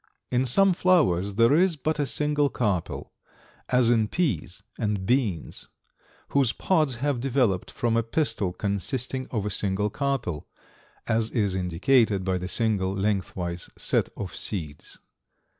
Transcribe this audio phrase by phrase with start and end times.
[0.31, 3.13] In some flowers there is but a single carpel,
[3.69, 5.67] as in peas and beans,
[6.29, 10.47] whose pods have developed from a pistil consisting of a single carpel,
[11.05, 14.97] as is indicated by the single lengthwise set of seeds.